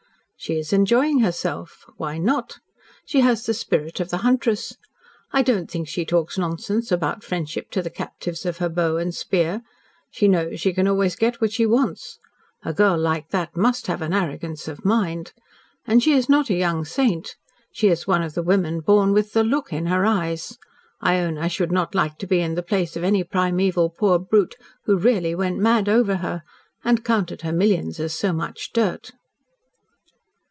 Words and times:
"She 0.43 0.57
is 0.57 0.73
enjoying 0.73 1.19
herself. 1.19 1.85
Why 1.97 2.17
not? 2.17 2.57
She 3.05 3.19
has 3.19 3.45
the 3.45 3.53
spirit 3.53 3.99
of 3.99 4.09
the 4.09 4.17
huntress. 4.25 4.75
I 5.31 5.43
don't 5.43 5.69
think 5.69 5.87
she 5.87 6.03
talks 6.03 6.35
nonsense 6.35 6.91
about 6.91 7.23
friendship 7.23 7.69
to 7.73 7.83
the 7.83 7.91
captives 7.91 8.43
of 8.43 8.57
her 8.57 8.67
bow 8.67 8.97
and 8.97 9.13
spear. 9.13 9.61
She 10.09 10.27
knows 10.27 10.59
she 10.59 10.73
can 10.73 10.87
always 10.87 11.15
get 11.15 11.41
what 11.41 11.51
she 11.51 11.67
wants. 11.67 12.17
A 12.65 12.73
girl 12.73 12.97
like 12.97 13.29
that 13.29 13.55
MUST 13.55 13.85
have 13.85 14.01
an 14.01 14.13
arrogance 14.15 14.67
of 14.67 14.83
mind. 14.83 15.31
And 15.85 16.01
she 16.01 16.13
is 16.13 16.27
not 16.27 16.49
a 16.49 16.55
young 16.55 16.85
saint. 16.85 17.35
She 17.71 17.89
is 17.89 18.07
one 18.07 18.23
of 18.23 18.33
the 18.33 18.41
women 18.41 18.79
born 18.79 19.11
with 19.11 19.33
THE 19.33 19.43
LOOK 19.43 19.71
in 19.71 19.85
her 19.85 20.07
eyes. 20.07 20.57
I 21.01 21.19
own 21.19 21.37
I 21.37 21.49
should 21.49 21.71
not 21.71 21.93
like 21.93 22.17
to 22.17 22.25
be 22.25 22.39
in 22.39 22.55
the 22.55 22.63
place 22.63 22.95
of 22.97 23.03
any 23.03 23.23
primeval 23.23 23.91
poor 23.91 24.17
brute 24.17 24.55
who 24.85 24.97
really 24.97 25.35
went 25.35 25.59
mad 25.59 25.87
over 25.87 26.15
her 26.15 26.41
and 26.83 27.05
counted 27.05 27.43
her 27.43 27.53
millions 27.53 27.99
as 27.99 28.15
so 28.15 28.33
much 28.33 28.73
dirt." 28.73 29.11